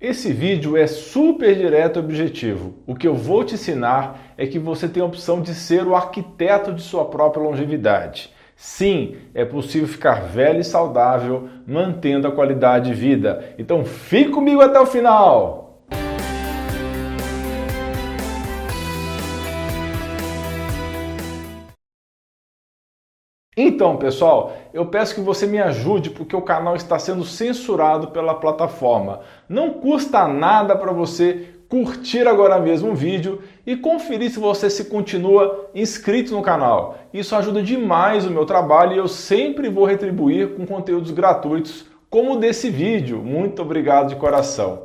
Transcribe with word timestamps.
Esse 0.00 0.32
vídeo 0.32 0.76
é 0.76 0.86
super 0.86 1.56
direto 1.56 1.98
e 1.98 2.00
objetivo. 2.00 2.74
O 2.86 2.94
que 2.94 3.08
eu 3.08 3.16
vou 3.16 3.42
te 3.42 3.54
ensinar 3.54 4.32
é 4.38 4.46
que 4.46 4.56
você 4.56 4.88
tem 4.88 5.02
a 5.02 5.06
opção 5.06 5.42
de 5.42 5.52
ser 5.52 5.88
o 5.88 5.96
arquiteto 5.96 6.72
de 6.72 6.82
sua 6.82 7.06
própria 7.06 7.42
longevidade. 7.42 8.32
Sim, 8.54 9.16
é 9.34 9.44
possível 9.44 9.88
ficar 9.88 10.22
velho 10.22 10.60
e 10.60 10.64
saudável 10.64 11.48
mantendo 11.66 12.28
a 12.28 12.32
qualidade 12.32 12.90
de 12.90 12.94
vida. 12.94 13.54
Então 13.58 13.84
fique 13.84 14.30
comigo 14.30 14.60
até 14.60 14.78
o 14.78 14.86
final! 14.86 15.67
Então, 23.60 23.96
pessoal, 23.96 24.52
eu 24.72 24.86
peço 24.86 25.16
que 25.16 25.20
você 25.20 25.44
me 25.44 25.58
ajude 25.58 26.10
porque 26.10 26.36
o 26.36 26.40
canal 26.40 26.76
está 26.76 26.96
sendo 26.96 27.24
censurado 27.24 28.06
pela 28.12 28.32
plataforma. 28.32 29.18
Não 29.48 29.70
custa 29.70 30.28
nada 30.28 30.76
para 30.76 30.92
você 30.92 31.54
curtir 31.68 32.28
agora 32.28 32.60
mesmo 32.60 32.92
o 32.92 32.94
vídeo 32.94 33.42
e 33.66 33.74
conferir 33.74 34.30
se 34.30 34.38
você 34.38 34.70
se 34.70 34.84
continua 34.84 35.70
inscrito 35.74 36.36
no 36.36 36.40
canal. 36.40 36.98
Isso 37.12 37.34
ajuda 37.34 37.60
demais 37.60 38.24
o 38.24 38.30
meu 38.30 38.46
trabalho 38.46 38.94
e 38.94 38.98
eu 38.98 39.08
sempre 39.08 39.68
vou 39.68 39.84
retribuir 39.84 40.54
com 40.54 40.64
conteúdos 40.64 41.10
gratuitos 41.10 41.84
como 42.08 42.36
desse 42.36 42.70
vídeo. 42.70 43.18
Muito 43.18 43.60
obrigado 43.60 44.10
de 44.10 44.14
coração. 44.14 44.84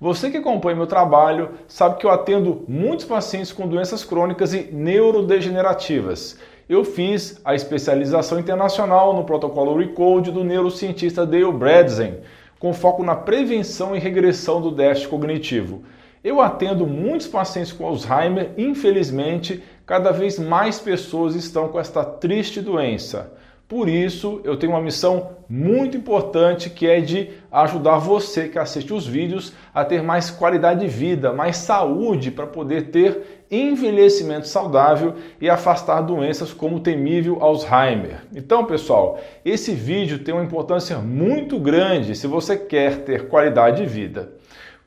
Você 0.00 0.30
que 0.30 0.38
acompanha 0.38 0.76
meu 0.76 0.86
trabalho 0.86 1.50
sabe 1.68 1.98
que 1.98 2.06
eu 2.06 2.10
atendo 2.10 2.64
muitos 2.66 3.04
pacientes 3.04 3.52
com 3.52 3.68
doenças 3.68 4.04
crônicas 4.04 4.54
e 4.54 4.70
neurodegenerativas 4.72 6.38
eu 6.68 6.84
fiz 6.84 7.40
a 7.44 7.54
especialização 7.54 8.40
internacional 8.40 9.14
no 9.14 9.24
protocolo 9.24 9.78
Recode 9.78 10.32
do 10.32 10.42
neurocientista 10.42 11.24
Dale 11.24 11.52
Bredesen, 11.52 12.18
com 12.58 12.72
foco 12.72 13.04
na 13.04 13.14
prevenção 13.14 13.94
e 13.94 14.00
regressão 14.00 14.60
do 14.60 14.72
déficit 14.72 15.08
cognitivo. 15.08 15.82
Eu 16.24 16.40
atendo 16.40 16.84
muitos 16.84 17.28
pacientes 17.28 17.72
com 17.72 17.86
Alzheimer, 17.86 18.50
infelizmente, 18.58 19.62
cada 19.84 20.10
vez 20.10 20.40
mais 20.40 20.80
pessoas 20.80 21.36
estão 21.36 21.68
com 21.68 21.78
esta 21.78 22.04
triste 22.04 22.60
doença. 22.60 23.32
Por 23.68 23.88
isso, 23.88 24.40
eu 24.44 24.56
tenho 24.56 24.72
uma 24.72 24.80
missão 24.80 25.36
muito 25.48 25.96
importante 25.96 26.70
que 26.70 26.86
é 26.86 27.00
de 27.00 27.30
ajudar 27.50 27.98
você 27.98 28.48
que 28.48 28.58
assiste 28.58 28.92
os 28.92 29.06
vídeos 29.06 29.52
a 29.74 29.84
ter 29.84 30.02
mais 30.02 30.30
qualidade 30.30 30.80
de 30.80 30.88
vida, 30.88 31.32
mais 31.32 31.56
saúde 31.56 32.30
para 32.30 32.46
poder 32.46 32.90
ter 32.90 33.35
envelhecimento 33.50 34.48
saudável 34.48 35.14
e 35.40 35.48
afastar 35.48 36.00
doenças 36.00 36.52
como 36.52 36.76
o 36.76 36.80
temível 36.80 37.38
Alzheimer. 37.40 38.22
Então, 38.34 38.64
pessoal, 38.64 39.18
esse 39.44 39.72
vídeo 39.72 40.20
tem 40.20 40.34
uma 40.34 40.44
importância 40.44 40.98
muito 40.98 41.58
grande 41.58 42.14
se 42.14 42.26
você 42.26 42.56
quer 42.56 43.04
ter 43.04 43.28
qualidade 43.28 43.82
de 43.82 43.88
vida. 43.88 44.32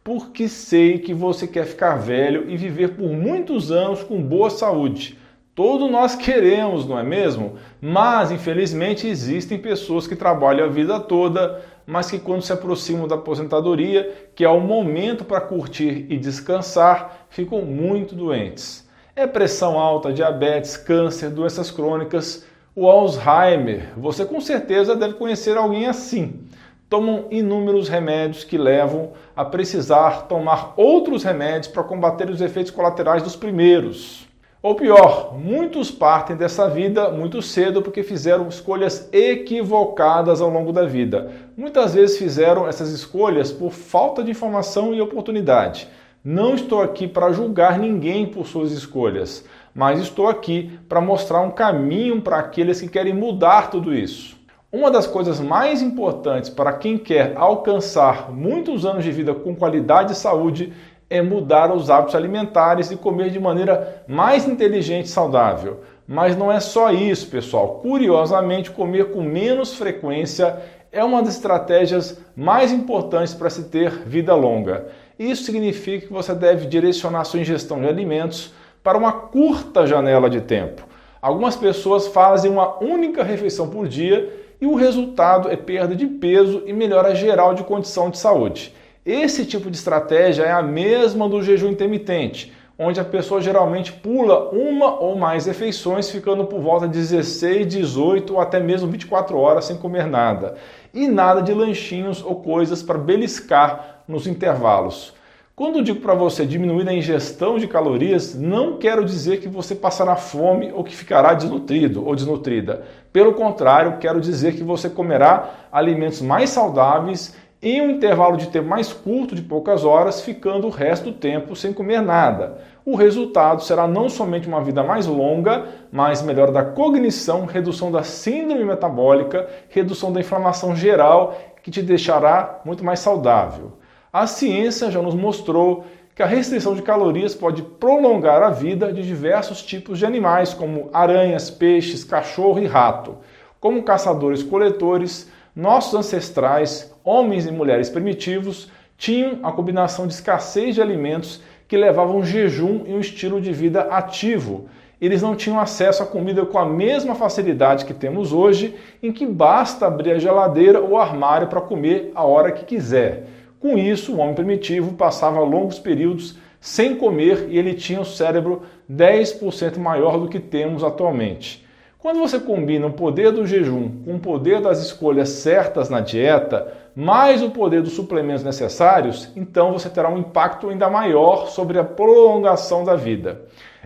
Porque 0.04 0.48
sei 0.48 0.98
que 1.00 1.14
você 1.14 1.46
quer 1.46 1.66
ficar 1.66 1.96
velho 1.96 2.50
e 2.50 2.58
viver 2.58 2.96
por 2.96 3.10
muitos 3.10 3.72
anos 3.72 4.02
com 4.04 4.22
boa 4.22 4.50
saúde. 4.50 5.18
Todos 5.54 5.92
nós 5.92 6.16
queremos, 6.16 6.88
não 6.88 6.98
é 6.98 7.04
mesmo? 7.04 7.56
Mas, 7.82 8.32
infelizmente, 8.32 9.06
existem 9.08 9.58
pessoas 9.58 10.08
que 10.08 10.16
trabalham 10.16 10.66
a 10.66 10.70
vida 10.70 11.00
toda, 11.02 11.62
mas 11.90 12.12
que 12.12 12.20
quando 12.20 12.44
se 12.44 12.54
aproximam 12.54 13.08
da 13.08 13.16
aposentadoria, 13.16 14.30
que 14.36 14.46
é 14.46 14.50
o 14.50 14.60
momento 14.60 15.26
para 15.26 15.42
curtir 15.42 16.06
e 16.08 16.18
descansar, 16.18 17.26
ficam 17.30 17.64
muito 17.64 18.14
doentes. 18.14 18.88
É 19.16 19.26
pressão 19.26 19.80
alta, 19.80 20.14
diabetes, 20.14 20.78
câncer, 20.78 21.32
doenças 21.32 21.72
crônicas, 21.72 22.46
o 22.76 22.88
Alzheimer. 22.88 23.92
Você 23.98 24.24
com 24.24 24.40
certeza 24.40 24.96
deve 24.96 25.16
conhecer 25.16 25.58
alguém 25.58 25.88
assim. 25.88 26.48
Tomam 26.88 27.26
inúmeros 27.32 27.90
remédios 27.90 28.44
que 28.44 28.58
levam 28.58 29.14
a 29.36 29.44
precisar 29.44 30.28
tomar 30.28 30.76
outros 30.78 31.24
remédios 31.24 31.70
para 31.70 31.84
combater 31.84 32.30
os 32.30 32.40
efeitos 32.40 32.72
colaterais 32.72 33.24
dos 33.24 33.36
primeiros. 33.36 34.29
Ou 34.62 34.76
pior, 34.76 35.38
muitos 35.40 35.90
partem 35.90 36.36
dessa 36.36 36.70
vida 36.70 37.10
muito 37.10 37.42
cedo 37.42 37.82
porque 37.82 38.04
fizeram 38.04 38.50
escolhas 38.50 39.08
equivocadas 39.14 40.42
ao 40.42 40.50
longo 40.50 40.74
da 40.74 40.84
vida. 40.84 41.32
Muitas 41.56 41.94
vezes 41.94 42.18
fizeram 42.18 42.68
essas 42.68 42.90
escolhas 42.92 43.54
por 43.54 43.72
falta 43.72 44.22
de 44.22 44.32
informação 44.32 44.94
e 44.94 45.00
oportunidade. 45.00 45.88
Não 46.22 46.56
estou 46.56 46.82
aqui 46.82 47.08
para 47.08 47.32
julgar 47.32 47.80
ninguém 47.80 48.26
por 48.26 48.46
suas 48.46 48.74
escolhas, 48.74 49.46
mas 49.74 50.02
estou 50.02 50.28
aqui 50.28 50.78
para 50.90 51.00
mostrar 51.00 51.40
um 51.40 51.52
caminho 51.52 52.22
para 52.22 52.40
aqueles 52.40 52.82
que 52.82 52.90
querem 52.90 53.14
mudar 53.14 53.70
tudo 53.70 53.96
isso. 53.96 54.38
Uma 54.72 54.92
das 54.92 55.08
coisas 55.08 55.40
mais 55.40 55.82
importantes 55.82 56.48
para 56.50 56.74
quem 56.74 56.98
quer 56.98 57.34
alcançar 57.38 58.32
muitos 58.32 58.86
anos 58.86 59.04
de 59.04 59.12
vida 59.12 59.34
com 59.34 59.56
qualidade 59.56 60.12
e 60.12 60.16
saúde 60.16 60.74
é 61.10 61.22
mudar 61.22 61.74
os 61.74 61.90
hábitos 61.90 62.16
alimentares 62.16 62.92
e 62.92 62.96
comer 62.96 63.32
de 63.32 63.40
maneira 63.40 64.04
mais 64.08 64.48
inteligente 64.48 65.06
e 65.06 65.10
saudável. 65.10 65.82
Mas 66.08 66.36
não 66.36 66.52
é 66.52 66.60
só 66.60 66.92
isso, 66.92 67.28
pessoal. 67.28 67.80
Curiosamente, 67.82 68.72
comer 68.72 69.12
com 69.12 69.22
menos 69.22 69.76
frequência 69.76 70.58
é 70.92 71.04
uma 71.04 71.22
das 71.22 71.36
estratégias 71.36 72.20
mais 72.36 72.72
importantes 72.72 73.34
para 73.34 73.50
se 73.50 73.66
ter 73.66 73.92
vida 74.06 74.34
longa. 74.36 74.88
Isso 75.18 75.44
significa 75.44 76.08
que 76.08 76.14
você 76.14 76.34
deve 76.34 76.66
direcionar 76.66 77.26
sua 77.26 77.40
ingestão 77.40 77.80
de 77.82 77.88
alimentos 77.88 78.54
para 78.84 78.98
uma 78.98 79.12
curta 79.12 79.86
janela 79.86 80.30
de 80.30 80.42
tempo. 80.42 80.84
Algumas 81.22 81.56
pessoas 81.56 82.08
fazem 82.08 82.50
uma 82.50 82.82
única 82.82 83.24
refeição 83.24 83.70
por 83.70 83.88
dia 83.88 84.34
e 84.62 84.66
o 84.66 84.76
resultado 84.76 85.50
é 85.50 85.56
perda 85.56 85.96
de 85.96 86.08
peso 86.08 86.64
e 86.66 86.74
melhora 86.74 87.14
geral 87.14 87.54
de 87.54 87.64
condição 87.64 88.10
de 88.10 88.18
saúde. 88.18 88.74
Esse 89.12 89.44
tipo 89.44 89.72
de 89.72 89.78
estratégia 89.78 90.44
é 90.44 90.52
a 90.52 90.62
mesma 90.62 91.28
do 91.28 91.42
jejum 91.42 91.70
intermitente, 91.70 92.54
onde 92.78 93.00
a 93.00 93.04
pessoa 93.04 93.42
geralmente 93.42 93.92
pula 93.92 94.52
uma 94.52 95.00
ou 95.00 95.18
mais 95.18 95.48
refeições, 95.48 96.12
ficando 96.12 96.46
por 96.46 96.62
volta 96.62 96.88
de 96.88 96.94
16, 96.94 97.66
18 97.66 98.36
ou 98.36 98.40
até 98.40 98.60
mesmo 98.60 98.88
24 98.88 99.36
horas 99.36 99.66
sem 99.66 99.78
comer 99.78 100.06
nada. 100.06 100.58
E 100.94 101.08
nada 101.08 101.42
de 101.42 101.52
lanchinhos 101.56 102.24
ou 102.24 102.36
coisas 102.36 102.84
para 102.84 103.00
beliscar 103.00 104.04
nos 104.08 104.28
intervalos. 104.28 105.12
Quando 105.56 105.82
digo 105.82 106.02
para 106.02 106.14
você 106.14 106.46
diminuir 106.46 106.88
a 106.88 106.94
ingestão 106.94 107.58
de 107.58 107.68
calorias, 107.68 108.36
não 108.36 108.78
quero 108.78 109.04
dizer 109.04 109.40
que 109.40 109.48
você 109.50 109.74
passará 109.74 110.16
fome 110.16 110.72
ou 110.72 110.84
que 110.84 110.96
ficará 110.96 111.34
desnutrido 111.34 112.06
ou 112.06 112.16
desnutrida. 112.16 112.84
Pelo 113.12 113.34
contrário, 113.34 113.98
quero 113.98 114.22
dizer 114.22 114.54
que 114.54 114.64
você 114.64 114.88
comerá 114.88 115.68
alimentos 115.72 116.22
mais 116.22 116.52
saudáveis 116.52 117.36
em 117.62 117.82
um 117.82 117.90
intervalo 117.90 118.38
de 118.38 118.48
tempo 118.48 118.70
mais 118.70 118.94
curto, 118.94 119.36
de 119.36 119.42
poucas 119.42 119.84
horas, 119.84 120.22
ficando 120.22 120.68
o 120.68 120.70
resto 120.70 121.12
do 121.12 121.18
tempo 121.18 121.56
sem 121.56 121.74
comer 121.74 122.02
nada. 122.02 122.62
O 122.86 122.96
resultado 122.96 123.62
será 123.62 123.86
não 123.86 124.08
somente 124.08 124.48
uma 124.48 124.64
vida 124.64 124.82
mais 124.82 125.06
longa, 125.06 125.66
mas 125.92 126.22
melhora 126.22 126.54
da 126.54 126.64
cognição, 126.64 127.46
redução 127.46 127.92
da 127.92 128.02
síndrome 128.02 128.64
metabólica, 128.64 129.48
redução 129.68 130.14
da 130.14 130.22
inflamação 130.22 130.74
geral, 130.74 131.38
que 131.62 131.70
te 131.70 131.82
deixará 131.82 132.62
muito 132.64 132.84
mais 132.84 133.02
saudável. 133.02 133.74
A 134.12 134.26
ciência 134.26 134.90
já 134.90 135.02
nos 135.02 135.14
mostrou 135.14 135.84
que 136.16 136.24
a 136.24 136.26
restrição 136.26 136.74
de 136.74 136.82
calorias 136.82 137.36
pode 137.36 137.62
prolongar 137.62 138.42
a 138.42 138.50
vida 138.50 138.92
de 138.92 139.06
diversos 139.06 139.62
tipos 139.62 140.00
de 140.00 140.06
animais, 140.06 140.54
como 140.54 140.90
aranhas, 140.94 141.52
peixes, 141.52 142.04
cachorro 142.04 142.60
e 142.60 142.66
rato. 142.66 143.18
Como 143.60 143.84
caçadores-coletores, 143.84 145.30
nossos 145.56 145.94
ancestrais, 145.94 146.94
homens 147.04 147.46
e 147.46 147.52
mulheres 147.52 147.90
primitivos, 147.90 148.70
tinham 148.98 149.40
a 149.44 149.52
combinação 149.52 150.06
de 150.06 150.14
escassez 150.14 150.76
de 150.76 150.82
alimentos 150.82 151.42
que 151.68 151.78
levavam 151.78 152.24
jejum 152.24 152.84
e 152.86 152.94
um 152.94 153.00
estilo 153.00 153.40
de 153.40 153.52
vida 153.54 153.82
ativo. 153.82 154.68
Eles 155.00 155.22
não 155.22 155.36
tinham 155.36 155.60
acesso 155.60 156.04
à 156.04 156.06
comida 156.06 156.46
com 156.46 156.58
a 156.58 156.66
mesma 156.66 157.16
facilidade 157.16 157.86
que 157.86 157.94
temos 157.94 158.34
hoje, 158.34 158.76
em 159.02 159.14
que 159.14 159.26
basta 159.26 159.88
abrir 159.88 160.12
a 160.12 160.20
geladeira 160.20 160.82
ou 160.82 160.98
armário 160.98 161.48
para 161.48 161.62
comer 161.62 162.12
a 162.14 162.24
hora 162.24 162.52
que 162.52 162.66
quiser. 162.66 163.28
Com 163.60 163.78
isso, 163.78 164.14
o 164.14 164.18
homem 164.20 164.36
primitivo 164.36 164.94
passava 164.94 165.40
longos 165.40 165.80
períodos 165.80 166.38
sem 166.60 166.96
comer 166.96 167.48
e 167.50 167.58
ele 167.58 167.74
tinha 167.74 168.02
o 168.02 168.06
cérebro 168.06 168.64
10% 168.92 169.78
maior 169.78 170.20
do 170.20 170.28
que 170.28 170.40
temos 170.40 170.84
atualmente. 170.84 171.66
Quando 172.02 172.20
você 172.20 172.40
combina 172.40 172.88
o 172.88 172.94
poder 172.94 173.30
do 173.30 173.46
jejum 173.46 173.92
com 174.06 174.16
o 174.16 174.20
poder 174.20 174.62
das 174.62 174.80
escolhas 174.80 175.28
certas 175.28 175.90
na 175.90 176.00
dieta, 176.00 176.74
mais 176.96 177.44
o 177.44 177.50
poder 177.50 177.82
dos 177.82 177.92
suplementos 177.92 178.42
necessários, 178.42 179.30
então 179.36 179.74
você 179.74 179.90
terá 179.90 180.10
um 180.10 180.18
impacto 180.18 180.70
ainda 180.70 180.90
maior 180.90 181.48
sobre 181.48 181.78
a 181.78 181.84
prolongação 181.84 182.86
da 182.86 182.96
vida. 182.96 183.42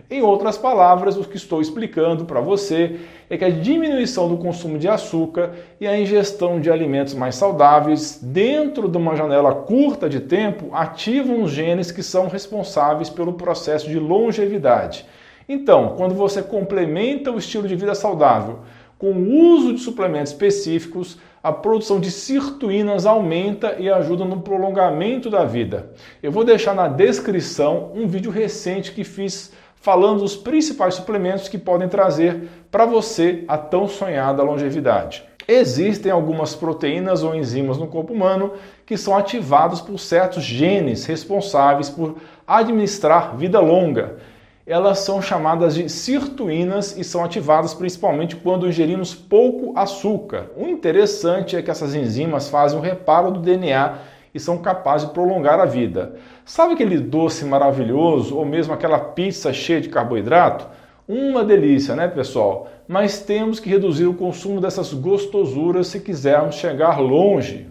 Em 0.08 0.22
outras 0.22 0.56
palavras, 0.56 1.16
o 1.16 1.24
que 1.24 1.36
estou 1.36 1.60
explicando 1.60 2.24
para 2.24 2.40
você 2.40 3.00
é 3.28 3.36
que 3.36 3.44
a 3.44 3.50
diminuição 3.50 4.28
do 4.28 4.38
consumo 4.38 4.78
de 4.78 4.86
açúcar 4.86 5.50
e 5.80 5.86
a 5.88 5.98
ingestão 5.98 6.60
de 6.60 6.70
alimentos 6.70 7.14
mais 7.14 7.34
saudáveis 7.34 8.20
dentro 8.22 8.88
de 8.88 8.96
uma 8.96 9.16
janela 9.16 9.52
curta 9.52 10.08
de 10.08 10.20
tempo 10.20 10.68
ativam 10.72 11.42
os 11.42 11.50
genes 11.50 11.90
que 11.90 12.02
são 12.02 12.28
responsáveis 12.28 13.10
pelo 13.10 13.32
processo 13.32 13.88
de 13.88 13.98
longevidade. 13.98 15.04
Então, 15.48 15.94
quando 15.96 16.14
você 16.14 16.42
complementa 16.42 17.30
o 17.30 17.38
estilo 17.38 17.68
de 17.68 17.76
vida 17.76 17.94
saudável 17.94 18.60
com 18.98 19.12
o 19.12 19.54
uso 19.54 19.74
de 19.74 19.80
suplementos 19.80 20.32
específicos, 20.32 21.18
a 21.42 21.52
produção 21.52 22.00
de 22.00 22.10
sirtuínas 22.10 23.04
aumenta 23.04 23.76
e 23.78 23.90
ajuda 23.90 24.24
no 24.24 24.40
prolongamento 24.40 25.28
da 25.28 25.44
vida. 25.44 25.90
Eu 26.22 26.32
vou 26.32 26.42
deixar 26.42 26.74
na 26.74 26.88
descrição 26.88 27.92
um 27.94 28.06
vídeo 28.06 28.30
recente 28.30 28.92
que 28.92 29.04
fiz 29.04 29.52
falando 29.74 30.20
dos 30.20 30.34
principais 30.34 30.94
suplementos 30.94 31.46
que 31.46 31.58
podem 31.58 31.86
trazer 31.86 32.48
para 32.70 32.86
você 32.86 33.44
a 33.46 33.58
tão 33.58 33.86
sonhada 33.86 34.42
longevidade. 34.42 35.22
Existem 35.46 36.10
algumas 36.10 36.54
proteínas 36.54 37.22
ou 37.22 37.34
enzimas 37.34 37.76
no 37.76 37.86
corpo 37.86 38.14
humano 38.14 38.52
que 38.86 38.96
são 38.96 39.14
ativados 39.14 39.82
por 39.82 39.98
certos 39.98 40.42
genes 40.42 41.04
responsáveis 41.04 41.90
por 41.90 42.16
administrar 42.46 43.36
vida 43.36 43.60
longa. 43.60 44.16
Elas 44.66 45.00
são 45.00 45.20
chamadas 45.20 45.74
de 45.74 45.90
sirtuínas 45.90 46.96
e 46.96 47.04
são 47.04 47.22
ativadas 47.22 47.74
principalmente 47.74 48.34
quando 48.34 48.66
ingerimos 48.66 49.14
pouco 49.14 49.78
açúcar. 49.78 50.46
O 50.56 50.66
interessante 50.66 51.54
é 51.54 51.60
que 51.60 51.70
essas 51.70 51.94
enzimas 51.94 52.48
fazem 52.48 52.78
o 52.78 52.82
reparo 52.82 53.30
do 53.30 53.40
DNA 53.40 53.98
e 54.34 54.40
são 54.40 54.56
capazes 54.56 55.06
de 55.06 55.12
prolongar 55.12 55.60
a 55.60 55.66
vida. 55.66 56.16
Sabe 56.46 56.72
aquele 56.72 56.98
doce 56.98 57.44
maravilhoso 57.44 58.38
ou 58.38 58.44
mesmo 58.46 58.72
aquela 58.72 58.98
pizza 58.98 59.52
cheia 59.52 59.82
de 59.82 59.90
carboidrato? 59.90 60.66
Uma 61.06 61.44
delícia, 61.44 61.94
né, 61.94 62.08
pessoal? 62.08 62.66
Mas 62.88 63.20
temos 63.20 63.60
que 63.60 63.68
reduzir 63.68 64.06
o 64.06 64.14
consumo 64.14 64.62
dessas 64.62 64.94
gostosuras 64.94 65.88
se 65.88 66.00
quisermos 66.00 66.54
chegar 66.54 66.98
longe. 66.98 67.66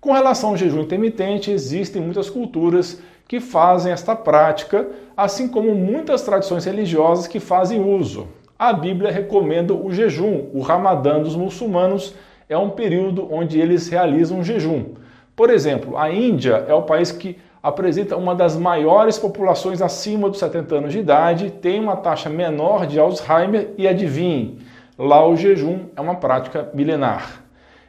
Com 0.00 0.12
relação 0.12 0.50
ao 0.50 0.56
jejum 0.56 0.80
intermitente, 0.80 1.50
existem 1.50 2.00
muitas 2.00 2.30
culturas 2.30 2.98
que 3.28 3.38
fazem 3.40 3.92
esta 3.92 4.16
prática, 4.16 4.88
assim 5.16 5.48
como 5.48 5.74
muitas 5.74 6.22
tradições 6.22 6.64
religiosas 6.64 7.26
que 7.26 7.40
fazem 7.40 7.82
uso. 7.82 8.28
A 8.58 8.72
Bíblia 8.72 9.10
recomenda 9.10 9.74
o 9.74 9.92
jejum. 9.92 10.46
O 10.52 10.60
Ramadã 10.60 11.20
dos 11.20 11.34
muçulmanos 11.34 12.14
é 12.48 12.56
um 12.56 12.70
período 12.70 13.26
onde 13.32 13.60
eles 13.60 13.88
realizam 13.88 14.44
jejum. 14.44 14.94
Por 15.34 15.50
exemplo, 15.50 15.96
a 15.96 16.10
Índia 16.10 16.64
é 16.68 16.74
o 16.74 16.82
país 16.82 17.10
que 17.10 17.38
apresenta 17.62 18.16
uma 18.16 18.34
das 18.34 18.56
maiores 18.56 19.18
populações 19.18 19.80
acima 19.80 20.28
dos 20.28 20.38
70 20.38 20.74
anos 20.74 20.92
de 20.92 20.98
idade, 20.98 21.50
tem 21.50 21.78
uma 21.78 21.96
taxa 21.96 22.28
menor 22.28 22.86
de 22.86 22.98
Alzheimer 22.98 23.70
e 23.78 23.86
adivinhe, 23.86 24.58
lá 24.98 25.26
o 25.26 25.36
jejum 25.36 25.86
é 25.96 26.00
uma 26.00 26.16
prática 26.16 26.68
milenar. 26.74 27.44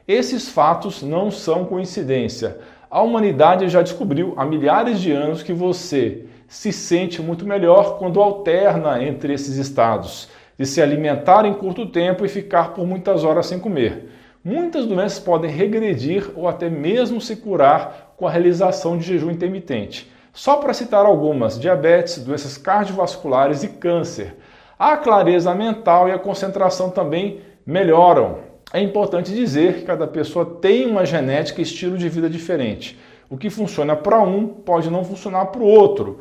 Esses 0.07 0.49
fatos 0.49 1.01
não 1.01 1.31
são 1.31 1.65
coincidência. 1.65 2.57
A 2.89 3.01
humanidade 3.01 3.67
já 3.69 3.81
descobriu 3.81 4.33
há 4.37 4.45
milhares 4.45 4.99
de 4.99 5.11
anos 5.11 5.41
que 5.41 5.53
você 5.53 6.25
se 6.47 6.71
sente 6.71 7.21
muito 7.21 7.45
melhor 7.45 7.97
quando 7.97 8.21
alterna 8.21 9.03
entre 9.03 9.33
esses 9.33 9.57
estados, 9.57 10.29
de 10.57 10.65
se 10.65 10.81
alimentar 10.81 11.45
em 11.45 11.53
curto 11.53 11.85
tempo 11.85 12.25
e 12.25 12.29
ficar 12.29 12.73
por 12.73 12.85
muitas 12.85 13.23
horas 13.23 13.47
sem 13.47 13.59
comer. 13.59 14.09
Muitas 14.43 14.85
doenças 14.85 15.19
podem 15.19 15.49
regredir 15.49 16.29
ou 16.35 16.47
até 16.47 16.69
mesmo 16.69 17.21
se 17.21 17.37
curar 17.37 18.13
com 18.17 18.27
a 18.27 18.31
realização 18.31 18.97
de 18.97 19.05
jejum 19.05 19.31
intermitente. 19.31 20.11
Só 20.33 20.57
para 20.57 20.73
citar 20.73 21.05
algumas: 21.05 21.59
diabetes, 21.59 22.17
doenças 22.17 22.57
cardiovasculares 22.57 23.63
e 23.63 23.69
câncer. 23.69 24.35
A 24.77 24.97
clareza 24.97 25.53
mental 25.55 26.09
e 26.09 26.11
a 26.11 26.19
concentração 26.19 26.89
também 26.89 27.39
melhoram. 27.65 28.39
É 28.73 28.81
importante 28.81 29.31
dizer 29.31 29.75
que 29.75 29.81
cada 29.83 30.07
pessoa 30.07 30.57
tem 30.59 30.87
uma 30.87 31.05
genética 31.05 31.61
e 31.61 31.63
estilo 31.63 31.97
de 31.97 32.09
vida 32.09 32.29
diferente. 32.29 32.99
O 33.29 33.37
que 33.37 33.49
funciona 33.49 33.95
para 33.95 34.19
um 34.19 34.47
pode 34.47 34.89
não 34.89 35.03
funcionar 35.03 35.45
para 35.45 35.61
o 35.61 35.67
outro. 35.67 36.19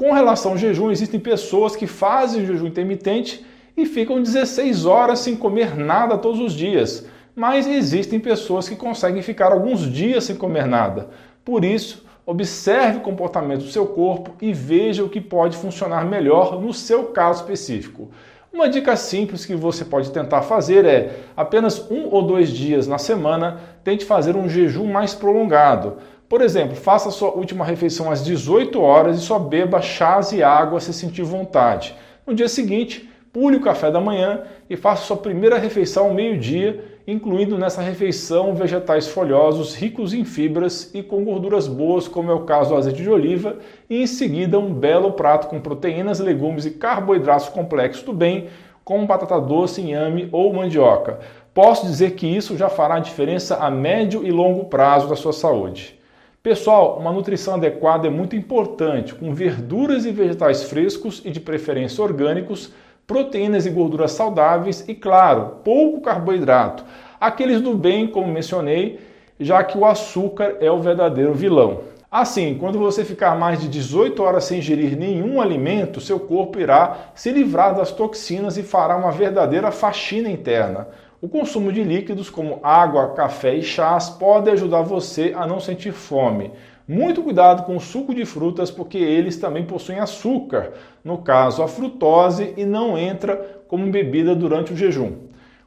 Com 0.00 0.12
relação 0.12 0.52
ao 0.52 0.58
jejum, 0.58 0.90
existem 0.90 1.20
pessoas 1.20 1.76
que 1.76 1.86
fazem 1.86 2.46
jejum 2.46 2.66
intermitente 2.66 3.44
e 3.76 3.84
ficam 3.84 4.22
16 4.22 4.86
horas 4.86 5.18
sem 5.18 5.36
comer 5.36 5.76
nada 5.76 6.16
todos 6.16 6.40
os 6.40 6.54
dias 6.54 7.06
mas 7.34 7.66
existem 7.66 8.18
pessoas 8.18 8.68
que 8.68 8.76
conseguem 8.76 9.22
ficar 9.22 9.52
alguns 9.52 9.90
dias 9.90 10.24
sem 10.24 10.36
comer 10.36 10.66
nada. 10.66 11.08
Por 11.44 11.64
isso, 11.64 12.04
observe 12.26 12.98
o 12.98 13.02
comportamento 13.02 13.62
do 13.62 13.70
seu 13.70 13.86
corpo 13.86 14.32
e 14.40 14.52
veja 14.52 15.04
o 15.04 15.08
que 15.08 15.20
pode 15.20 15.56
funcionar 15.56 16.04
melhor 16.04 16.60
no 16.60 16.74
seu 16.74 17.04
caso 17.04 17.40
específico. 17.40 18.10
Uma 18.52 18.68
dica 18.68 18.96
simples 18.96 19.46
que 19.46 19.54
você 19.54 19.84
pode 19.84 20.10
tentar 20.10 20.42
fazer 20.42 20.84
é 20.84 21.20
apenas 21.36 21.90
um 21.90 22.08
ou 22.10 22.20
dois 22.20 22.50
dias 22.50 22.86
na 22.86 22.98
semana 22.98 23.60
tente 23.84 24.04
fazer 24.04 24.36
um 24.36 24.48
jejum 24.48 24.84
mais 24.84 25.14
prolongado. 25.14 25.98
Por 26.30 26.40
exemplo, 26.40 26.76
faça 26.76 27.10
sua 27.10 27.32
última 27.32 27.64
refeição 27.64 28.10
às 28.10 28.24
18 28.24 28.80
horas 28.80 29.18
e 29.18 29.20
só 29.20 29.38
beba 29.38 29.82
chás 29.82 30.32
e 30.32 30.42
água 30.42 30.80
se 30.80 30.94
sentir 30.94 31.24
vontade. 31.24 31.94
No 32.26 32.32
dia 32.32 32.48
seguinte, 32.48 33.10
pule 33.32 33.56
o 33.56 33.60
café 33.60 33.90
da 33.90 34.00
manhã 34.00 34.44
e 34.70 34.76
faça 34.76 35.02
sua 35.02 35.16
primeira 35.18 35.58
refeição 35.58 36.06
ao 36.06 36.14
meio-dia 36.14 36.84
incluindo 37.06 37.58
nessa 37.58 37.82
refeição 37.82 38.54
vegetais 38.54 39.08
folhosos 39.08 39.74
ricos 39.74 40.14
em 40.14 40.24
fibras 40.24 40.94
e 40.94 41.02
com 41.02 41.24
gorduras 41.24 41.66
boas, 41.66 42.06
como 42.06 42.30
é 42.30 42.34
o 42.34 42.44
caso 42.44 42.70
do 42.70 42.76
azeite 42.76 43.02
de 43.02 43.10
oliva, 43.10 43.56
e 43.88 44.02
em 44.02 44.06
seguida 44.06 44.58
um 44.58 44.72
belo 44.72 45.12
prato 45.12 45.48
com 45.48 45.60
proteínas, 45.60 46.20
legumes 46.20 46.64
e 46.66 46.70
carboidratos 46.70 47.48
complexos 47.48 48.04
do 48.04 48.12
bem, 48.12 48.46
como 48.84 49.06
batata 49.06 49.40
doce, 49.40 49.80
inhame 49.80 50.28
ou 50.30 50.52
mandioca. 50.52 51.18
Posso 51.52 51.86
dizer 51.86 52.12
que 52.12 52.26
isso 52.26 52.56
já 52.56 52.68
fará 52.68 53.00
diferença 53.00 53.56
a 53.56 53.70
médio 53.70 54.24
e 54.24 54.30
longo 54.30 54.66
prazo 54.66 55.08
da 55.08 55.16
sua 55.16 55.32
saúde. 55.32 55.99
Pessoal, 56.42 56.96
uma 56.98 57.12
nutrição 57.12 57.56
adequada 57.56 58.06
é 58.06 58.10
muito 58.10 58.34
importante, 58.34 59.14
com 59.14 59.34
verduras 59.34 60.06
e 60.06 60.10
vegetais 60.10 60.62
frescos 60.62 61.20
e 61.22 61.30
de 61.30 61.38
preferência 61.38 62.02
orgânicos 62.02 62.72
proteínas 63.06 63.66
e 63.66 63.70
gorduras 63.70 64.12
saudáveis 64.12 64.82
e, 64.88 64.94
claro, 64.94 65.56
pouco 65.62 66.00
carboidrato. 66.00 66.82
Aqueles 67.20 67.60
do 67.60 67.74
bem, 67.74 68.06
como 68.06 68.32
mencionei, 68.32 69.00
já 69.38 69.62
que 69.62 69.76
o 69.76 69.84
açúcar 69.84 70.56
é 70.60 70.70
o 70.70 70.80
verdadeiro 70.80 71.34
vilão. 71.34 71.82
Assim, 72.10 72.56
quando 72.58 72.78
você 72.78 73.04
ficar 73.04 73.38
mais 73.38 73.60
de 73.60 73.68
18 73.68 74.22
horas 74.22 74.44
sem 74.44 74.60
ingerir 74.60 74.96
nenhum 74.96 75.42
alimento, 75.42 76.00
seu 76.00 76.18
corpo 76.18 76.58
irá 76.58 77.10
se 77.14 77.30
livrar 77.30 77.74
das 77.74 77.92
toxinas 77.92 78.56
e 78.56 78.62
fará 78.62 78.96
uma 78.96 79.12
verdadeira 79.12 79.70
faxina 79.70 80.30
interna. 80.30 80.88
O 81.22 81.28
consumo 81.28 81.70
de 81.70 81.84
líquidos 81.84 82.30
como 82.30 82.60
água, 82.62 83.12
café 83.12 83.54
e 83.54 83.62
chás 83.62 84.08
pode 84.08 84.48
ajudar 84.48 84.80
você 84.80 85.34
a 85.36 85.46
não 85.46 85.60
sentir 85.60 85.92
fome. 85.92 86.50
Muito 86.88 87.22
cuidado 87.22 87.64
com 87.64 87.76
o 87.76 87.80
suco 87.80 88.14
de 88.14 88.24
frutas, 88.24 88.70
porque 88.70 88.96
eles 88.96 89.36
também 89.36 89.66
possuem 89.66 89.98
açúcar, 89.98 90.72
no 91.04 91.18
caso 91.18 91.62
a 91.62 91.68
frutose, 91.68 92.54
e 92.56 92.64
não 92.64 92.96
entra 92.96 93.36
como 93.68 93.90
bebida 93.90 94.34
durante 94.34 94.72
o 94.72 94.76
jejum. 94.76 95.12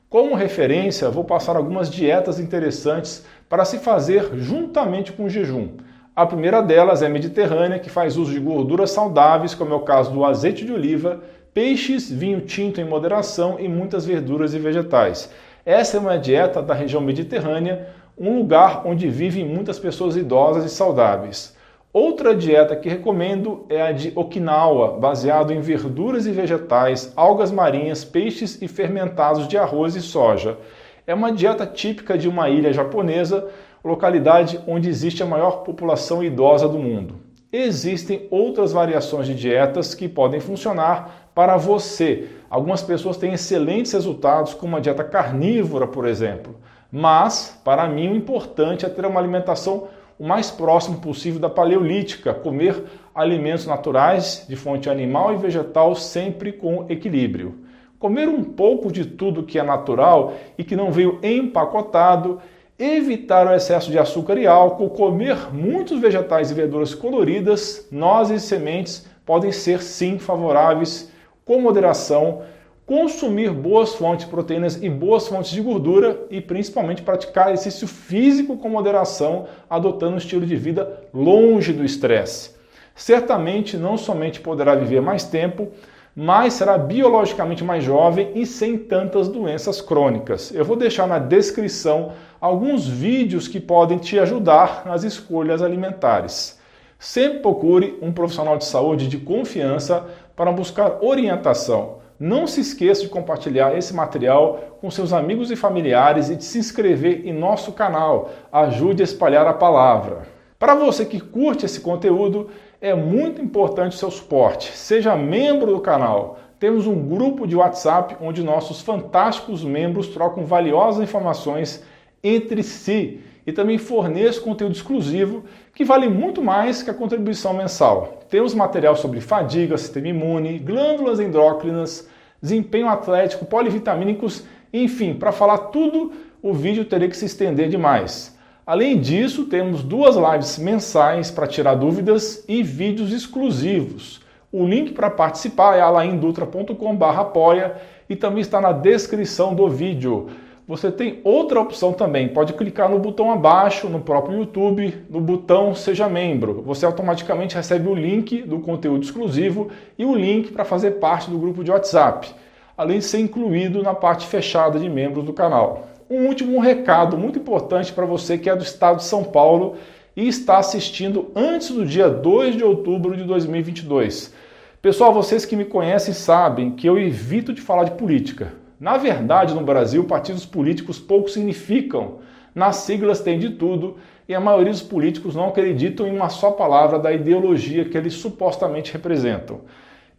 Como 0.09 0.33
referência, 0.33 1.11
vou 1.11 1.23
passar 1.23 1.55
algumas 1.55 1.87
dietas 1.87 2.39
interessantes 2.39 3.23
para 3.47 3.63
se 3.63 3.77
fazer 3.77 4.31
juntamente 4.33 5.11
com 5.11 5.25
o 5.25 5.29
jejum. 5.29 5.69
A 6.15 6.25
primeira 6.25 6.61
delas 6.61 7.03
é 7.03 7.09
mediterrânea, 7.09 7.77
que 7.77 7.91
faz 7.91 8.17
uso 8.17 8.31
de 8.31 8.39
gorduras 8.39 8.89
saudáveis, 8.89 9.53
como 9.53 9.71
é 9.71 9.75
o 9.75 9.81
caso 9.81 10.11
do 10.11 10.25
azeite 10.25 10.65
de 10.65 10.73
oliva, 10.73 11.21
peixes, 11.53 12.11
vinho 12.11 12.41
tinto 12.41 12.81
em 12.81 12.85
moderação 12.85 13.59
e 13.59 13.67
muitas 13.67 14.05
verduras 14.05 14.53
e 14.53 14.59
vegetais. 14.59 15.29
Essa 15.65 15.97
é 15.97 15.99
uma 15.99 16.17
dieta 16.17 16.61
da 16.61 16.73
região 16.73 17.01
mediterrânea, 17.01 17.87
um 18.17 18.37
lugar 18.37 18.81
onde 18.85 19.07
vivem 19.07 19.45
muitas 19.45 19.79
pessoas 19.79 20.15
idosas 20.15 20.65
e 20.65 20.69
saudáveis. 20.69 21.55
Outra 21.93 22.35
dieta 22.35 22.75
que 22.75 22.89
recomendo 22.89 23.67
é 23.69 23.81
a 23.81 23.91
de 23.91 24.11
Okinawa, 24.15 24.97
baseado 24.99 25.53
em 25.53 25.61
verduras 25.61 26.25
e 26.25 26.31
vegetais, 26.31 27.13
algas 27.15 27.51
marinhas, 27.51 28.03
peixes 28.03 28.59
e 28.61 28.67
fermentados 28.67 29.47
de 29.47 29.57
arroz 29.57 29.95
e 29.95 30.01
soja. 30.01 30.57
É 31.05 31.13
uma 31.13 31.31
dieta 31.31 31.67
típica 31.67 32.17
de 32.17 32.27
uma 32.27 32.49
ilha 32.49 32.73
japonesa, 32.73 33.47
localidade 33.83 34.59
onde 34.67 34.89
existe 34.89 35.21
a 35.21 35.25
maior 35.27 35.63
população 35.63 36.23
idosa 36.23 36.67
do 36.67 36.79
mundo. 36.79 37.15
Existem 37.51 38.27
outras 38.31 38.71
variações 38.71 39.27
de 39.27 39.35
dietas 39.35 39.93
que 39.93 40.09
podem 40.09 40.39
funcionar 40.39 41.22
para 41.33 41.57
você. 41.57 42.27
Algumas 42.49 42.81
pessoas 42.81 43.17
têm 43.17 43.33
excelentes 43.33 43.91
resultados 43.93 44.53
com 44.53 44.65
uma 44.65 44.81
dieta 44.81 45.03
carnívora, 45.03 45.87
por 45.87 46.07
exemplo. 46.07 46.55
Mas, 46.91 47.59
para 47.63 47.87
mim, 47.87 48.09
o 48.09 48.15
importante 48.15 48.85
é 48.85 48.89
ter 48.89 49.05
uma 49.05 49.19
alimentação 49.19 49.87
o 50.19 50.25
mais 50.25 50.51
próximo 50.51 50.99
possível 50.99 51.39
da 51.39 51.49
paleolítica, 51.49 52.33
comer 52.33 52.83
alimentos 53.15 53.65
naturais 53.65 54.45
de 54.47 54.55
fonte 54.55 54.89
animal 54.89 55.33
e 55.33 55.37
vegetal 55.37 55.95
sempre 55.95 56.51
com 56.51 56.85
equilíbrio. 56.89 57.55
Comer 57.97 58.27
um 58.27 58.43
pouco 58.43 58.91
de 58.91 59.05
tudo 59.05 59.43
que 59.43 59.57
é 59.57 59.63
natural 59.63 60.33
e 60.57 60.63
que 60.63 60.75
não 60.75 60.91
veio 60.91 61.19
empacotado, 61.23 62.39
evitar 62.77 63.47
o 63.47 63.53
excesso 63.55 63.89
de 63.89 63.97
açúcar 63.97 64.37
e 64.37 64.45
álcool, 64.45 64.89
comer 64.89 65.53
muitos 65.53 65.99
vegetais 65.99 66.51
e 66.51 66.53
verduras 66.53 66.93
coloridas, 66.93 67.87
nozes 67.91 68.43
e 68.43 68.47
sementes 68.47 69.07
podem 69.25 69.51
ser 69.51 69.81
sim 69.81 70.19
favoráveis 70.19 71.11
com 71.45 71.61
moderação 71.61 72.41
consumir 72.85 73.49
boas 73.51 73.95
fontes 73.95 74.25
de 74.25 74.31
proteínas 74.31 74.81
e 74.81 74.89
boas 74.89 75.27
fontes 75.27 75.51
de 75.51 75.61
gordura 75.61 76.25
e 76.29 76.41
principalmente 76.41 77.01
praticar 77.01 77.53
exercício 77.53 77.87
físico 77.87 78.57
com 78.57 78.69
moderação, 78.69 79.45
adotando 79.69 80.15
um 80.15 80.17
estilo 80.17 80.45
de 80.45 80.55
vida 80.55 81.01
longe 81.13 81.71
do 81.71 81.83
estresse. 81.83 82.51
Certamente 82.95 83.77
não 83.77 83.97
somente 83.97 84.39
poderá 84.39 84.75
viver 84.75 85.01
mais 85.01 85.23
tempo, 85.23 85.69
mas 86.15 86.53
será 86.53 86.77
biologicamente 86.77 87.63
mais 87.63 87.83
jovem 87.83 88.31
e 88.35 88.45
sem 88.45 88.77
tantas 88.77 89.27
doenças 89.27 89.81
crônicas. 89.81 90.53
Eu 90.53 90.63
vou 90.63 90.75
deixar 90.75 91.07
na 91.07 91.17
descrição 91.17 92.11
alguns 92.39 92.87
vídeos 92.87 93.47
que 93.47 93.59
podem 93.59 93.97
te 93.97 94.19
ajudar 94.19 94.83
nas 94.85 95.03
escolhas 95.03 95.61
alimentares. 95.61 96.59
Sempre 96.99 97.39
procure 97.39 97.97
um 98.01 98.13
profissional 98.13 98.57
de 98.57 98.65
saúde 98.65 99.07
de 99.07 99.17
confiança 99.17 100.05
para 100.35 100.51
buscar 100.51 100.99
orientação. 101.01 102.01
Não 102.19 102.47
se 102.47 102.61
esqueça 102.61 103.01
de 103.01 103.09
compartilhar 103.09 103.77
esse 103.77 103.93
material 103.93 104.77
com 104.79 104.89
seus 104.89 105.11
amigos 105.11 105.51
e 105.51 105.55
familiares 105.55 106.29
e 106.29 106.35
de 106.35 106.43
se 106.43 106.57
inscrever 106.57 107.27
em 107.27 107.33
nosso 107.33 107.71
canal. 107.73 108.29
Ajude 108.51 109.01
a 109.01 109.05
espalhar 109.05 109.47
a 109.47 109.53
palavra. 109.53 110.27
Para 110.57 110.75
você 110.75 111.05
que 111.05 111.19
curte 111.19 111.65
esse 111.65 111.81
conteúdo, 111.81 112.49
é 112.79 112.93
muito 112.93 113.41
importante 113.41 113.95
o 113.95 113.99
seu 113.99 114.09
suporte. 114.09 114.71
Seja 114.77 115.15
membro 115.15 115.73
do 115.73 115.81
canal. 115.81 116.39
Temos 116.59 116.87
um 116.87 117.07
grupo 117.07 117.45
de 117.45 117.55
WhatsApp 117.55 118.15
onde 118.21 118.41
nossos 118.41 118.81
fantásticos 118.81 119.63
membros 119.63 120.07
trocam 120.07 120.45
valiosas 120.45 121.03
informações 121.03 121.83
entre 122.23 122.63
si 122.63 123.19
e 123.45 123.51
também 123.51 123.77
forneço 123.77 124.41
conteúdo 124.41 124.73
exclusivo 124.73 125.43
que 125.75 125.83
vale 125.83 126.07
muito 126.07 126.41
mais 126.41 126.83
que 126.83 126.89
a 126.89 126.93
contribuição 126.93 127.53
mensal. 127.53 128.19
Temos 128.29 128.53
material 128.53 128.95
sobre 128.95 129.19
fadiga, 129.19 129.77
sistema 129.77 130.07
imune, 130.07 130.59
glândulas 130.59 131.19
endócrinas, 131.19 132.07
desempenho 132.41 132.87
atlético, 132.87 133.45
polivitamínicos, 133.45 134.43
enfim, 134.71 135.13
para 135.13 135.31
falar 135.31 135.57
tudo, 135.57 136.11
o 136.41 136.53
vídeo 136.53 136.85
teria 136.85 137.07
que 137.07 137.17
se 137.17 137.25
estender 137.25 137.69
demais. 137.69 138.37
Além 138.65 138.99
disso, 138.99 139.45
temos 139.45 139.83
duas 139.83 140.15
lives 140.15 140.57
mensais 140.57 141.31
para 141.31 141.47
tirar 141.47 141.75
dúvidas 141.75 142.45
e 142.47 142.61
vídeos 142.61 143.11
exclusivos. 143.11 144.21
O 144.51 144.65
link 144.65 144.93
para 144.93 145.09
participar 145.09 145.75
é 145.75 145.81
alaindutra.com/apoia 145.81 147.75
e 148.07 148.15
também 148.15 148.41
está 148.41 148.61
na 148.61 148.71
descrição 148.71 149.55
do 149.55 149.67
vídeo. 149.67 150.29
Você 150.65 150.89
tem 150.89 151.19
outra 151.25 151.59
opção 151.59 151.91
também, 151.91 152.29
pode 152.29 152.53
clicar 152.53 152.89
no 152.89 152.97
botão 152.97 153.29
abaixo, 153.29 153.89
no 153.89 153.99
próprio 153.99 154.37
YouTube, 154.37 155.03
no 155.09 155.19
botão 155.19 155.75
Seja 155.75 156.07
Membro. 156.07 156.61
Você 156.61 156.85
automaticamente 156.85 157.55
recebe 157.55 157.89
o 157.89 157.93
link 157.93 158.43
do 158.43 158.59
conteúdo 158.59 159.03
exclusivo 159.03 159.67
e 159.97 160.05
o 160.05 160.15
link 160.15 160.53
para 160.53 160.63
fazer 160.63 160.91
parte 160.91 161.29
do 161.29 161.37
grupo 161.37 161.65
de 161.65 161.71
WhatsApp, 161.71 162.29
além 162.77 162.99
de 162.99 163.03
ser 163.03 163.19
incluído 163.19 163.83
na 163.83 163.93
parte 163.93 164.25
fechada 164.25 164.79
de 164.79 164.87
membros 164.87 165.25
do 165.25 165.33
canal. 165.33 165.89
Um 166.09 166.27
último 166.27 166.57
recado 166.61 167.17
muito 167.17 167.39
importante 167.39 167.91
para 167.91 168.05
você 168.05 168.37
que 168.37 168.49
é 168.49 168.55
do 168.55 168.63
estado 168.63 168.97
de 168.97 169.03
São 169.03 169.21
Paulo 169.21 169.75
e 170.15 170.29
está 170.29 170.59
assistindo 170.59 171.29
antes 171.35 171.71
do 171.71 171.85
dia 171.85 172.09
2 172.09 172.55
de 172.55 172.63
outubro 172.63 173.17
de 173.17 173.25
2022. 173.25 174.33
Pessoal, 174.81 175.13
vocês 175.13 175.43
que 175.43 175.57
me 175.57 175.65
conhecem 175.65 176.13
sabem 176.13 176.71
que 176.71 176.87
eu 176.87 176.97
evito 176.97 177.51
de 177.51 177.59
falar 177.59 177.83
de 177.83 177.91
política. 177.91 178.62
Na 178.83 178.97
verdade, 178.97 179.55
no 179.55 179.61
Brasil, 179.61 180.03
partidos 180.03 180.45
políticos 180.45 180.99
pouco 180.99 181.29
significam. 181.29 182.17
Nas 182.53 182.75
siglas 182.75 183.21
tem 183.21 183.39
de 183.39 183.51
tudo 183.51 183.95
e 184.27 184.35
a 184.35 184.41
maioria 184.41 184.73
dos 184.73 184.81
políticos 184.81 185.33
não 185.33 185.47
acreditam 185.47 186.05
em 186.05 186.13
uma 186.13 186.27
só 186.27 186.51
palavra 186.51 186.99
da 186.99 187.13
ideologia 187.13 187.85
que 187.85 187.97
eles 187.97 188.15
supostamente 188.15 188.91
representam. 188.91 189.61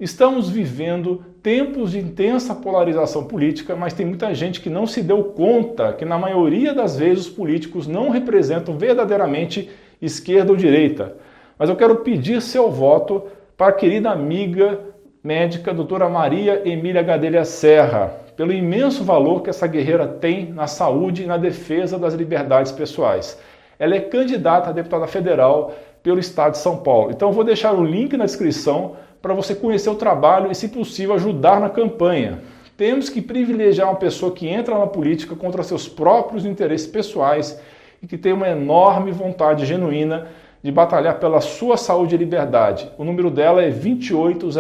Estamos 0.00 0.48
vivendo 0.48 1.22
tempos 1.42 1.90
de 1.90 1.98
intensa 1.98 2.54
polarização 2.54 3.24
política, 3.24 3.76
mas 3.76 3.92
tem 3.92 4.06
muita 4.06 4.34
gente 4.34 4.62
que 4.62 4.70
não 4.70 4.86
se 4.86 5.02
deu 5.02 5.22
conta 5.24 5.92
que, 5.92 6.06
na 6.06 6.16
maioria 6.16 6.72
das 6.72 6.96
vezes, 6.96 7.26
os 7.26 7.32
políticos 7.32 7.86
não 7.86 8.08
representam 8.08 8.78
verdadeiramente 8.78 9.68
esquerda 10.00 10.52
ou 10.52 10.56
direita. 10.56 11.14
Mas 11.58 11.68
eu 11.68 11.76
quero 11.76 11.96
pedir 11.96 12.40
seu 12.40 12.70
voto 12.70 13.24
para 13.58 13.66
a 13.66 13.72
querida 13.72 14.08
amiga 14.08 14.80
médica 15.22 15.74
doutora 15.74 16.08
Maria 16.08 16.66
Emília 16.66 17.02
Gadelha 17.02 17.44
Serra 17.44 18.23
pelo 18.36 18.52
imenso 18.52 19.04
valor 19.04 19.42
que 19.42 19.50
essa 19.50 19.66
guerreira 19.66 20.06
tem 20.06 20.52
na 20.52 20.66
saúde 20.66 21.22
e 21.22 21.26
na 21.26 21.36
defesa 21.36 21.98
das 21.98 22.14
liberdades 22.14 22.72
pessoais. 22.72 23.38
Ela 23.78 23.94
é 23.94 24.00
candidata 24.00 24.70
a 24.70 24.72
deputada 24.72 25.06
federal 25.06 25.72
pelo 26.02 26.18
estado 26.18 26.52
de 26.52 26.58
São 26.58 26.78
Paulo. 26.78 27.10
Então 27.10 27.32
vou 27.32 27.44
deixar 27.44 27.72
o 27.72 27.84
link 27.84 28.16
na 28.16 28.24
descrição 28.24 28.96
para 29.22 29.34
você 29.34 29.54
conhecer 29.54 29.88
o 29.88 29.94
trabalho 29.94 30.50
e, 30.50 30.54
se 30.54 30.68
possível, 30.68 31.14
ajudar 31.14 31.58
na 31.58 31.70
campanha. 31.70 32.40
Temos 32.76 33.08
que 33.08 33.22
privilegiar 33.22 33.88
uma 33.88 33.96
pessoa 33.96 34.32
que 34.32 34.46
entra 34.48 34.78
na 34.78 34.86
política 34.86 35.34
contra 35.34 35.62
seus 35.62 35.88
próprios 35.88 36.44
interesses 36.44 36.86
pessoais 36.86 37.58
e 38.02 38.06
que 38.06 38.18
tem 38.18 38.32
uma 38.32 38.48
enorme 38.48 39.12
vontade 39.12 39.64
genuína 39.64 40.26
de 40.62 40.72
batalhar 40.72 41.18
pela 41.18 41.40
sua 41.40 41.76
saúde 41.76 42.14
e 42.14 42.18
liberdade. 42.18 42.90
O 42.98 43.04
número 43.04 43.30
dela 43.30 43.62
é 43.62 43.70
2800. 43.70 44.56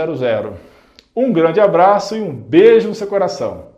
Um 1.16 1.32
grande 1.32 1.60
abraço 1.60 2.16
e 2.16 2.20
um 2.20 2.34
beijo 2.34 2.88
no 2.88 2.94
seu 2.94 3.06
coração. 3.06 3.73